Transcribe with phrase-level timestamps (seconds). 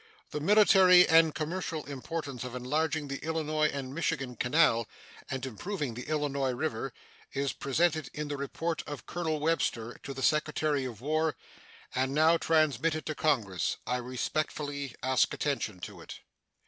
[0.31, 4.87] The military and commercial importance of enlarging the Illinois and Michigan Canal
[5.29, 6.91] and improving the Illinois River
[7.33, 11.35] is presented in the report of Colonel Webster to the Secretary of War,
[11.93, 13.77] and now transmitted to Congress.
[13.85, 16.21] I respectfully ask attention to it.